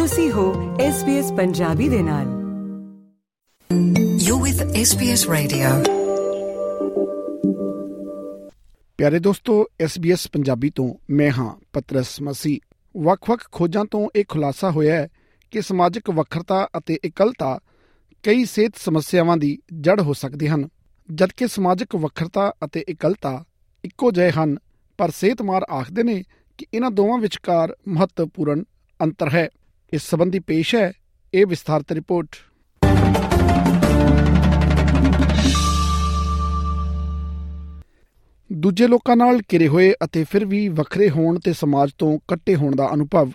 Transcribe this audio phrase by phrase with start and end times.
[0.00, 2.26] ਤੁਸੀਂ ਹੋ SBS ਪੰਜਾਬੀ ਦੇ ਨਾਲ।
[4.16, 5.84] You're with SBS Radio.
[8.98, 12.60] ਪਿਆਰੇ ਦੋਸਤੋ SBS ਪੰਜਾਬੀ ਤੋਂ ਮੈਂ ਹਾਂ ਪਤਰਸ ਮਸੀ
[12.96, 15.08] ਵੱਖ-ਵੱਖ ਖੋਜਾਂ ਤੋਂ ਇਹ ਖੁਲਾਸਾ ਹੋਇਆ ਹੈ
[15.50, 17.60] ਕਿ ਸਮਾਜਿਕ ਵੱਖਰਤਾ ਅਤੇ ਇਕਲਤਾ
[18.22, 20.68] ਕਈ ਸਿਹਤ ਸਮੱਸਿਆਵਾਂ ਦੀ ਜੜ ਹੋ ਸਕਦੇ ਹਨ।
[21.12, 23.44] ਜਦਕਿ ਸਮਾਜਿਕ ਵੱਖਰਤਾ ਅਤੇ ਇਕਲਤਾ
[23.84, 24.56] ਇੱਕੋ ਜਿਹੇ ਹਨ
[24.98, 26.22] ਪਰ ਸਿਹਤਮਾਰ ਆਖਦੇ ਨੇ
[26.58, 28.64] ਕਿ ਇਹਨਾਂ ਦੋਵਾਂ ਵਿਚਕਾਰ ਮਹੱਤਵਪੂਰਨ
[29.00, 29.48] ਅੰਤਰ ਹੈ।
[29.92, 30.92] ਇਸ ਸੰਬੰਧੀ ਪੇਸ਼ ਹੈ
[31.34, 32.36] ਇਹ ਵਿਸਥਾਰਤ ਰਿਪੋਰਟ।
[38.52, 42.76] ਦੂਜੇ ਲੋਕਾਂ ਨਾਲ ਘਿਰੇ ਹੋਏ ਅਤੇ ਫਿਰ ਵੀ ਵੱਖਰੇ ਹੋਣ ਤੇ ਸਮਾਜ ਤੋਂ ਕੱਟੇ ਹੋਣ
[42.76, 43.30] ਦਾ ਅਨੁਭਵ,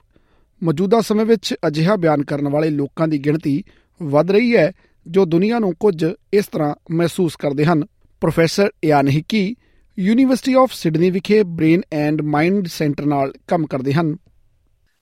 [0.63, 3.63] ਮੌਜੂਦਾ ਸਮੇਂ ਵਿੱਚ ਅਜਿਹਾ ਬਿਆਨ ਕਰਨ ਵਾਲੇ ਲੋਕਾਂ ਦੀ ਗਿਣਤੀ
[4.01, 4.71] ਵੱਧ ਰਹੀ ਹੈ,
[5.07, 7.85] ਜੋ ਦੁਨੀਆ ਨੂੰ ਕੁਝ ਇਸ ਤਰ੍ਹਾਂ ਮਹਿਸੂਸ ਕਰਦੇ ਹਨ।
[8.21, 9.55] Professor Ian Hickie
[9.97, 14.15] University of Sydney ਵਿਖੇ ਬ੍ਰੇਨ ਐਂਡ ਮਾਈਂਡ ਸੈਂਟਰ ਨਾਲ ਕੰਮ ਕਰਦੇ ਹਨ।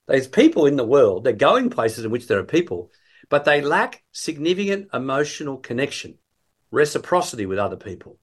[0.06, 2.91] There's people in the world, they're going places in which there are people,
[3.28, 6.14] but they lack significant emotional connection,
[6.70, 8.19] reciprocity with other people.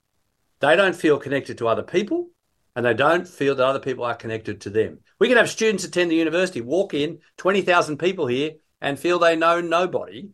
[0.61, 2.29] They don't feel connected to other people,
[2.75, 4.99] and they don't feel that other people are connected to them.
[5.19, 9.35] We can have students attend the university, walk in, 20,000 people here, and feel they
[9.35, 10.29] know nobody,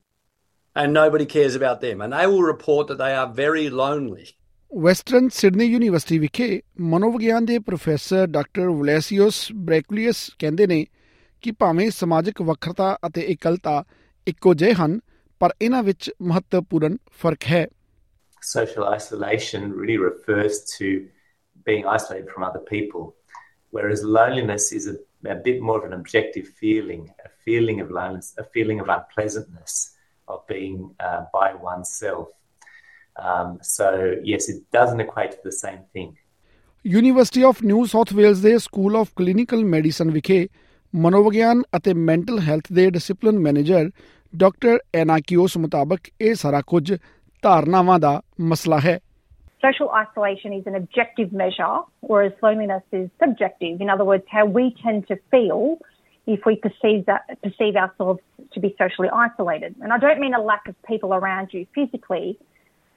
[0.75, 2.01] and nobody cares about them.
[2.01, 4.27] And they will report that they are very lonely.
[4.83, 10.85] Western Sydney university ਵਿਖੇ ਮਨੋਵਿਗਿਆਨ ਦੇ professor doctor ਵਲੈਸੀਓਸ ਬ੍ਰੈਕੂਲੀਅਸ ਕਹਿੰਦੇ ਨੇ
[11.43, 13.83] ਕਿ ਭਾਵੇਂ ਸਮਾਜਿਕ ਵੱਖਰਤਾ ਅਤੇ ਇਕਲਤਾ
[14.27, 14.99] ਇੱਕੋ ਜਿਹੇ ਹਨ
[15.41, 17.67] ਪਰ ਇਹਨਾਂ ਵਿੱਚ ਮਹੱਤਵਪੂਰਨ ਫਰਕ ਹੈ
[18.41, 21.07] social isolation really refers to
[21.65, 23.03] being isolated from other people,
[23.73, 24.95] whereas loneliness is a,
[25.29, 29.75] a bit more of an objective feeling, a feeling of loneliness, a feeling of unpleasantness,
[30.27, 32.29] of being uh, by oneself.
[33.15, 36.11] Um, so, yes, it doesn't equate to the same thing.
[36.85, 40.47] University of New south Wales ਦੇ school of clinical medicine ਵਿਖੇ
[40.93, 43.89] ਮਨੋਵਿਗਿਆਨ ਅਤੇ mental health ਦੇ discipline manager
[44.33, 46.93] doctor ਐਨਾਕਿਓਸ ਮੁਤਾਬਕ ਇਹ ਸਾਰਾ ਕੁਝ
[47.43, 48.21] ਧਾਰਨਾਵਾਂ ਦਾ
[48.51, 48.99] ਮਸਲਾ ਹੈ
[49.63, 51.73] Social isolation is an objective measure,
[52.11, 53.83] whereas loneliness is subjective.
[53.85, 55.77] In other words, how we tend to feel
[56.27, 58.19] if we perceive that perceive ourselves
[58.53, 59.75] to be socially isolated.
[59.81, 62.37] And I don't mean a lack of people around you physically.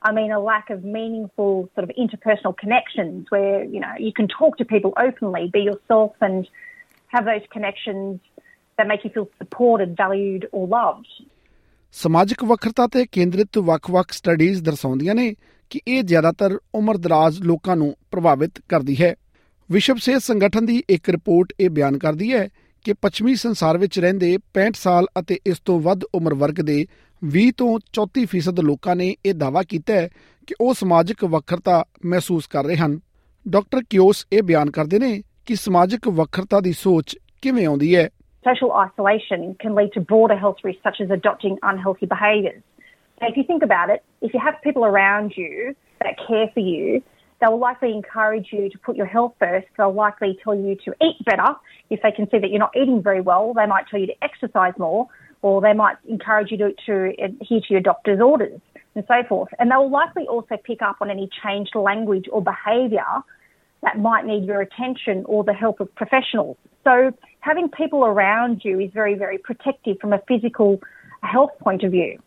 [0.02, 4.28] I mean a lack of meaningful sort of interpersonal connections where, you know, you can
[4.28, 6.48] talk to people openly, be yourself and
[7.11, 8.19] have those connections
[8.77, 11.11] that make you feel supported, valued or loved.
[11.95, 15.33] ਸਮਾਜਿਕ ਵੱਖਰਤਾ ਤੇ ਕੇਂਦਰਿਤ ਵੱਖ-ਵੱਖ studies ਦਰਸਾਉਂਦੀਆਂ ਨੇ
[15.71, 19.13] ਕਿ ਇਹ ਜ਼ਿਆਦਾਤਰ ਉਮਰਦਰਾਜ਼ ਲੋਕਾਂ ਨੂੰ ਪ੍ਰਭਾਵਿਤ ਕਰਦੀ ਹੈ
[19.69, 22.47] ਵਿਸ਼ਵ ਸਿਹਤ ਸੰਗਠਨ ਦੀ ਇੱਕ ਰਿਪੋਰਟ ਇਹ ਬਿਆਨ ਕਰਦੀ ਹੈ
[22.85, 26.77] ਕਿ ਪੱਛਮੀ ਸੰਸਾਰ ਵਿੱਚ ਰਹਿੰਦੇ 65 ਸਾਲ ਅਤੇ ਇਸ ਤੋਂ ਵੱਧ ਉਮਰ ਵਰਗ ਦੇ
[27.21, 30.07] 20 ਤੋਂ 34% ਲੋਕਾਂ ਨੇ ਇਹ ਦਾਅਵਾ ਕੀਤਾ ਹੈ
[30.47, 32.99] ਕਿ ਉਹ ਸਮਾਜਿਕ ਵੱਖਰਤਾ ਮਹਿਸੂਸ ਕਰ ਰਹੇ ਹਨ
[33.45, 35.11] ਡਾਕਟਰ ਕਿਓਸ ਇਹ ਬਿਆਨ ਕਰਦੇ ਨੇ
[35.48, 38.08] ਕਿ ਸਮਾਜਿਕ ਵੱਖਰਤਾ ਦੀ ਸੋਚ ਕਿਵੇਂ ਆਉਂਦੀ ਹੈ
[38.46, 42.62] Social isolation can lead to broader health risks such as adopting unhealthy behaviours.
[43.18, 45.74] So if you think about it, if you have people around you
[46.04, 47.00] that care for you,
[47.40, 49.66] they will likely encourage you to put your health first.
[49.76, 51.50] They'll likely tell you to eat better.
[51.90, 54.18] If they can see that you're not eating very well, they might tell you to
[54.22, 55.08] exercise more,
[55.42, 58.60] or they might encourage you to, to adhere to your doctor's orders
[58.94, 59.50] and so forth.
[59.58, 63.04] And they will likely also pick up on any changed language or behaviour
[63.83, 66.57] that might need your attention or the help of professionals.
[66.83, 70.81] So having people around you is very, very protective from a physical
[71.23, 72.19] health point of view.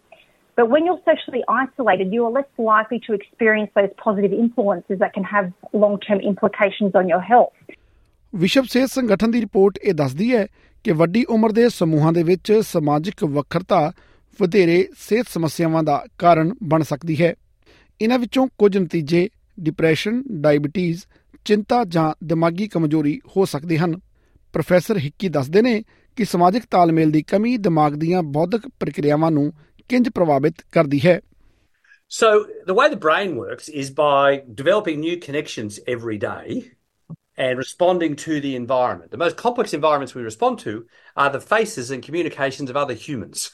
[0.56, 5.14] But when you're socially isolated, you are less likely to experience those positive influences that
[5.14, 7.52] can have long term implications on your health.
[8.34, 10.46] ਵਿਸ਼ਵ ਸਿਹਤ ਸੰਗਠਨ ਦੀ report ਇਹ ਦੱਸਦੀ ਹੈ
[10.84, 13.92] ਕਿ ਵੱਡੀ ਉਮਰ ਦੇ ਸਮੂਹਾਂ ਦੇ ਵਿੱਚ ਸਮਾਜਿਕ ਵੱਖਰਤਾ
[14.40, 17.34] ਵਧੇਰੇ ਸਿਹਤ ਸਮੱਸਿਆਵਾਂ ਦਾ ਕਾਰਨ ਬਣ ਸਕਦੀ ਹੈ
[18.00, 19.28] ਇਹਨਾਂ ਵਿੱਚੋਂ ਕੁਝ ਨਤੀਜੇ
[19.60, 21.04] ਡਿਪਰੈਸ਼ਨ, ਡਾਇਬੀਟੀਜ਼,
[21.45, 23.99] ਚਿੰਤਾ ਜਾਂ ਦਿਮਾਗੀ ਕਮਜ਼ੋਰੀ ਹੋ ਸਕਦੇ ਹਨ
[24.53, 25.81] ਪ੍ਰੋਫੈਸਰ ਹਿੱਕੀ ਦੱਸਦੇ ਨੇ
[26.17, 29.51] ਕਿ ਸਮਾਜਿਕ ਤਾਲਮੇਲ ਦੀ ਕਮੀ ਦਿਮਾਗ ਦੀਆਂ ਬੌਧਿਕ ਪ੍ਰਕਿਰਿਆਵਾਂ ਨੂੰ
[29.89, 31.19] ਕਿੰਜ ਪ੍ਰਭਾਵਿਤ ਕਰਦੀ ਹੈ
[32.11, 32.27] So,
[32.65, 36.71] the way the brain works is by developing new connections every day
[37.37, 39.11] and responding to the environment.
[39.11, 40.85] The most complex environments we respond to
[41.17, 43.51] are the faces and communications of other humans.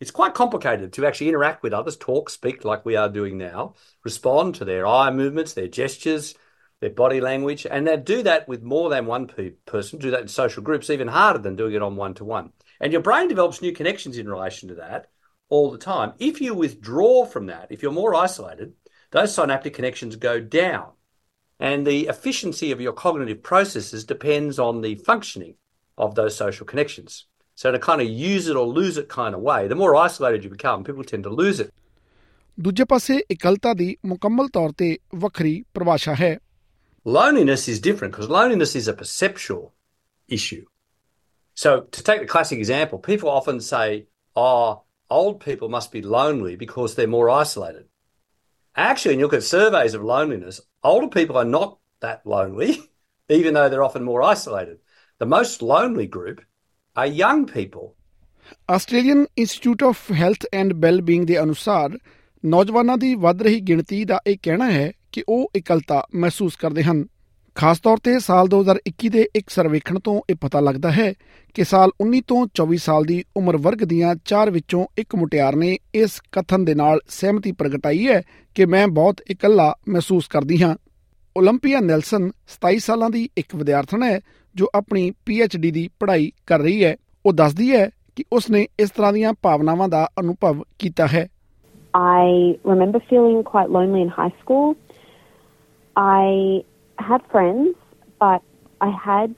[0.00, 3.74] It's quite complicated to actually interact with others, talk, speak like we are doing now,
[4.04, 6.34] respond to their eye movements, their gestures,
[6.80, 10.22] their body language, and they do that with more than one pe- person, do that
[10.22, 12.50] in social groups, even harder than doing it on one to one.
[12.80, 15.06] And your brain develops new connections in relation to that
[15.48, 16.12] all the time.
[16.18, 18.72] If you withdraw from that, if you're more isolated,
[19.12, 20.88] those synaptic connections go down.
[21.60, 25.54] And the efficiency of your cognitive processes depends on the functioning
[25.96, 27.26] of those social connections.
[27.54, 29.94] So, in a kind of use it or lose it kind of way, the more
[29.94, 31.70] isolated you become, people tend to lose it.
[32.60, 36.38] ਦੂਜੇ ਪਾਸੇ ਇਕਲਤਾ ਦੀ ਮੁਕੰਮਲ ਤੌਰ ਤੇ ਵੱਖਰੀ ਪਰਿਭਾਸ਼ਾ ਹੈ
[37.08, 39.74] Loneliness is different because loneliness is a perceptual
[40.28, 40.64] issue.
[41.54, 44.06] So, to take the classic example, people often say,
[44.36, 47.84] oh, old people must be lonely because they're more isolated.
[48.76, 52.80] Actually, when you look at surveys of loneliness, older people are not that lonely,
[53.28, 54.78] even though they're often more isolated.
[55.18, 56.40] The most lonely group
[56.96, 57.94] are young people.
[58.70, 61.98] Australian institute of health and well-being ਦੇ ਅਨੁਸਾਰ
[62.44, 67.07] ਨੌਜਵਾਨਾਂ ਦੀ ਵੱਧ ਰਹੀ ਗਿਣਤੀ ਦਾ ਇਹ ਕਹਿਣਾ ਹੈ ਕਿ ਉਹ ਇਕਲਤਾ ਮਹਿਸੂਸ ਕਰਦੇ ਹਨ।
[67.55, 71.13] ਖਾਸ ਤੌਰ ਤੇ ਸਾਲ 2021 ਦੇ ਇੱਕ ਸਰਵੇਖਣ ਤੋਂ ਇਹ ਪਤਾ ਲੱਗਦਾ ਹੈ
[71.53, 75.77] ਕਿ ਸਾਲ 19 ਤੋਂ 24 ਸਾਲ ਦੀ ਉਮਰ ਵਰਗ ਦੀਆਂ ਚਾਰ ਵਿੱਚੋਂ ਇੱਕ ਮੁਟਿਆਰ ਨੇ
[75.95, 78.21] ਇਸ ਕਥਨ ਦੇ ਨਾਲ ਸਹਿਮਤੀ ਪ੍ਰਗਟਾਈ ਹੈ
[78.55, 80.75] ਕਿ ਮੈਂ ਬਹੁਤ ਇਕੱਲਾ ਮਹਿਸੂਸ ਕਰਦੀ ਹਾਂ।
[81.39, 84.19] 올림ਪੀਆ ਨੈਲਸਨ 27 ਸਾਲਾਂ ਦੀ ਇੱਕ ਵਿਦਿਆਰਥਣ ਹੈ
[84.55, 89.13] ਜੋ ਆਪਣੀ ਪੀਐਚਡੀ ਦੀ ਪੜ੍ਹਾਈ ਕਰ ਰਹੀ ਹੈ। ਉਹ ਦੱਸਦੀ ਹੈ ਕਿ ਉਸਨੇ ਇਸ ਤਰ੍ਹਾਂ
[89.13, 91.27] ਦੀਆਂ ਭਾਵਨਾਵਾਂ ਦਾ ਅਨੁਭਵ ਕੀਤਾ ਹੈ।
[91.97, 94.88] I remember feeling quite lonely in high school
[95.99, 96.63] I
[96.97, 97.75] had friends,
[98.21, 98.41] but
[98.79, 99.35] I had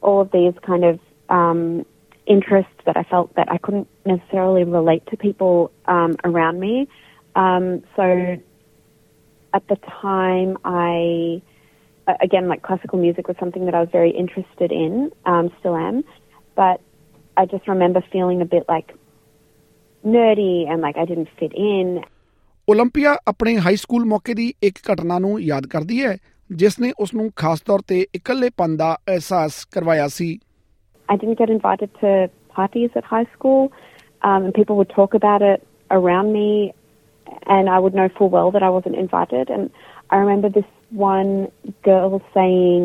[0.00, 1.84] all of these kind of um,
[2.26, 6.86] interests that I felt that I couldn't necessarily relate to people um, around me.
[7.34, 8.36] Um, so
[9.52, 11.42] at the time, I
[12.22, 16.04] again like classical music was something that I was very interested in, um, still am,
[16.54, 16.80] but
[17.36, 18.94] I just remember feeling a bit like
[20.06, 22.04] nerdy and like I didn't fit in.
[22.70, 26.16] Olympia ਆਪਣੇ high school ਮੌਕੇ ਦੀ ਇੱਕ ਘਟਨਾ ਨੂੰ ਯਾਦ ਕਰਦੀ ਹੈ
[26.60, 29.56] ਜਿਸ ਨੇ ਉਸ ਨੂੰ ਖਾਸ ਤੌਰ ਤੇ ਇਕੱਲੇਪਨ ਦਾ ਅਹਿਸਾਸ
[31.08, 32.12] I didn't get invited to
[32.58, 33.62] parties at high school
[34.28, 35.64] um, and people would talk about it
[35.98, 36.46] around me
[37.56, 39.82] and I would know full well that I wasn't invited and
[40.16, 40.68] I remember this
[41.04, 41.32] one
[41.88, 42.84] girl saying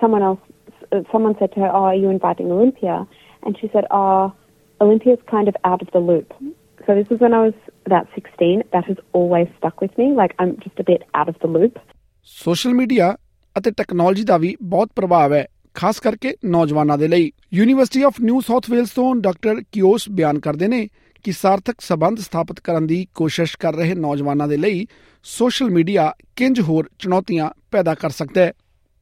[0.00, 2.96] someone else someone said to her, "Oh, are you inviting Olympia?"
[3.42, 4.32] and she said, "Oh,
[4.80, 6.40] Olympia's kind of out of the loop."
[6.89, 7.53] So this was when I was
[7.85, 8.63] about 16.
[8.73, 10.07] That has always stuck with me.
[10.13, 11.79] Like I'm just a bit out of the loop.
[12.27, 13.15] Social media
[13.55, 18.39] ਅਤੇ technology ਦਾ ਵੀ ਬਹੁਤ ਪ੍ਰਭਾਵ ਹੈ ਖਾਸ ਕਰਕੇ ਨੌਜਵਾਨਾਂ ਦੇ ਲਈ university of New
[18.47, 20.87] South Wales ਤੋਂ ਡਾਕਟਰ ਕਿਓਸ ਬਿਆਨ ਕਰਦੇ ਨੇ
[21.25, 24.85] ਕਿ ਸਾਰਥਕ ਸਬੰਧ ਸਥਾਪਿਤ ਕਰਨ ਦੀ ਕੋਸ਼ਿਸ਼ ਕਰ ਰਹੇ ਨੌਜਵਾਨਾਂ ਦੇ ਲਈ
[25.25, 28.53] ਸੋਸ਼ਲ ਮੀਡੀਆ ਕਿੰਜ ਹੋਰ ਚੁਣੌਤੀਆਂ ਪੈਦਾ ਕਰ ਸਕਦਾ ਹੈ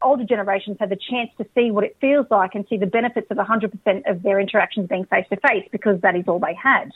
[0.02, 3.30] older generations have the chance to see what it feels like and see the benefits
[3.32, 6.90] of 100% of their interactions being face to face because that is all they had.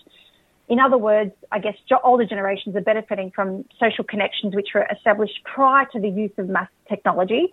[0.68, 5.40] In other words, I guess older generations are benefiting from social connections which were established
[5.44, 7.48] prior to the use of mass technology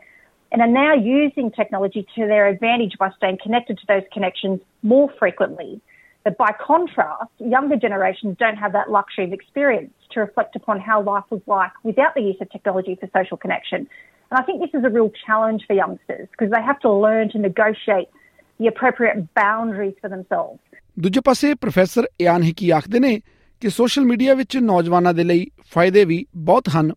[0.52, 5.12] and are now using technology to their advantage by staying connected to those connections more
[5.20, 5.82] frequently.
[6.24, 11.02] But by contrast, younger generations don't have that luxury of experience to reflect upon how
[11.02, 13.88] life was like without the use of technology for social connection.
[14.32, 17.30] And I think this is a real challenge for youngsters because they have to learn
[17.32, 18.10] to negotiate
[18.60, 20.60] the appropriate boundaries for themselves.
[20.99, 23.21] ਦੂਜੇ ਪਾਸੇ professor Ian ਹਿਕੀ ਆਖਦੇ ਨੇ
[23.61, 26.93] ਕਿ social media ਵਿੱਚ ਨੌਜਵਾਨਾਂ ਦੇ ਲਈ ਫਾਇਦੇ ਵੀ ਬਹੁਤ ਹਨ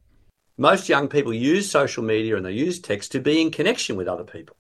[0.59, 4.07] Most young people use social media and they use text to be in connection with
[4.13, 4.56] other people.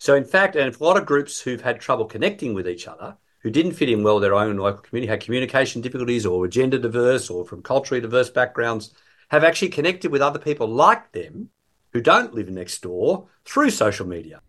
[0.00, 3.08] So in fact, and a lot of groups who've had trouble connecting with each other
[3.44, 6.78] who didn't fit in well their own local community, had communication difficulties or were gender
[6.78, 8.90] diverse or from culturally diverse backgrounds,
[9.30, 11.48] have actually connected with other people like them
[11.94, 14.40] who don't live next door through social media.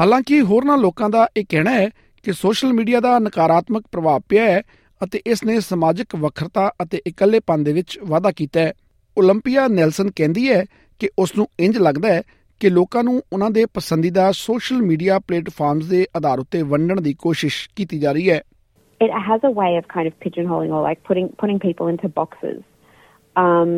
[0.00, 1.90] ਹਾਲਾਂਕਿ ਹੋਰਨਾਂ ਲੋਕਾਂ ਦਾ ਇਹ ਕਹਿਣਾ ਹੈ
[2.25, 4.61] ਕਿ social media ਦਾ ਨਕਾਰਾਤਮਕ ਪ੍ਰਭਾਵ ਪਿਆ ਹੈ
[5.01, 8.71] ਅਤੇ ਇਸ ਨੇ ਸਮਾਜਿਕ ਵੱਖਰਤਾ ਅਤੇ ਇਕੱਲੇਪਨ ਦੇ ਵਿੱਚ ਵਾਧਾ ਕੀਤਾ ਹੈ
[9.17, 10.63] 올림ਪੀਆ ਨੈਲਸਨ ਕਹਿੰਦੀ ਹੈ
[11.01, 12.21] ਕਿ ਉਸ ਨੂੰ ਇੰਜ ਲੱਗਦਾ ਹੈ
[12.61, 17.69] ਕਿ ਲੋਕਾਂ ਨੂੰ ਉਹਨਾਂ ਦੇ ਪਸੰਦੀਦਾ ਸੋਸ਼ਲ ਮੀਡੀਆ ਪਲੇਟਫਾਰਮਸ ਦੇ ਆਧਾਰ ਉੱਤੇ ਵੰਡਣ ਦੀ ਕੋਸ਼ਿਸ਼
[17.75, 18.41] ਕੀਤੀ ਜਾ ਰਹੀ ਹੈ
[19.01, 22.59] it has a way of kind of pigeonholing or like putting putting people into boxes
[23.35, 23.73] um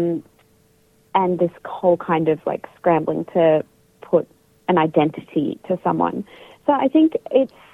[1.15, 3.45] and this whole kind of like scrambling to
[4.03, 4.27] put
[4.67, 6.21] an identity to someone
[6.67, 7.66] so i think it's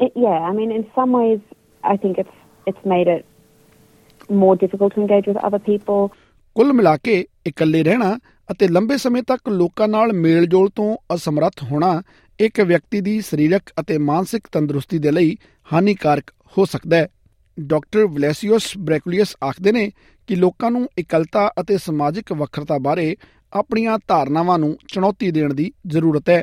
[0.00, 1.40] it, yeah i mean in some ways
[1.84, 2.36] i think it's
[2.68, 3.22] it's made it
[4.30, 6.08] more difficult to engage with other people.
[6.54, 8.18] ਕੁੱਲ ਮਿਲਾ ਕੇ ਇਕੱਲੇ ਰਹਿਣਾ
[8.50, 12.02] ਅਤੇ ਲੰਬੇ ਸਮੇਂ ਤੱਕ ਲੋਕਾਂ ਨਾਲ ਮੇਲਜੋਲ ਤੋਂ ਅਸਮਰੱਥ ਹੋਣਾ
[12.40, 15.36] ਇੱਕ ਵਿਅਕਤੀ ਦੀ ਸਰੀਰਕ ਅਤੇ ਮਾਨਸਿਕ ਤੰਦਰੁਸਤੀ ਦੇ ਲਈ
[15.72, 16.24] ਹਾਨੀਕਾਰਕ
[16.58, 17.08] ਹੋ ਸਕਦਾ ਹੈ।
[17.60, 19.90] ਡਾਕਟਰ ਵਲੈਸੀਓਸ ਬ੍ਰੈਕੂਲੀਅਸ ਆਖਦੇ ਨੇ
[20.26, 23.16] ਕਿ ਲੋਕਾਂ ਨੂੰ ਇਕਲਤਾ ਅਤੇ ਸਮਾਜਿਕ ਵੱਖਰਤਾ ਬਾਰੇ
[23.52, 26.42] ਆਪਣੀਆਂ ਧਾਰਨਾਵਾਂ ਨੂੰ ਚੁਣੌਤੀ ਦੇਣ ਦੀ ਜ਼ਰੂਰਤ ਹੈ।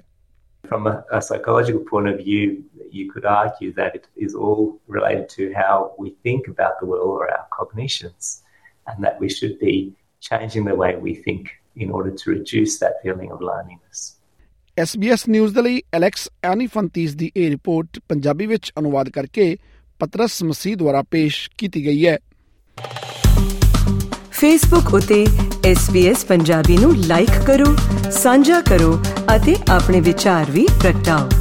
[0.64, 2.50] From a, a psychological point of view,
[2.94, 7.10] you could argue that it is all related to how we think about the world
[7.16, 8.44] or our cognitions,
[8.88, 9.76] and that we should be
[10.22, 14.18] changing the way we think in order to reduce that feeling of loneliness.
[14.78, 19.56] SBS news ਦੇ ਲਈ Alex ਐਨੀਫੰਤੀਸ ਦੀ ਇਹ report Punjabi ਵਿੱਚ ਅਨੁਵਾਦ ਕਰਕੇ
[20.00, 22.18] ਪਤਰਸ ਮਸੀਹ ਦੁਆਰਾ ਪੇਸ਼ ਕੀਤੀ ਗਈ ਹੈ
[24.32, 25.24] ਫੇਸਬੁੱਕ ਉਤੇ
[25.72, 27.76] SBS ਪੰਜਾਬੀ ਨੂੰ ਲਾਈਕ ਕਰੋ
[28.12, 28.98] ਸਾਂਝਾ ਕਰੋ
[29.36, 31.41] ਅਤੇ ਆਪਣੇ ਵਿਚਾਰ ਵੀ ਪ੍ਰਗਟਾਓ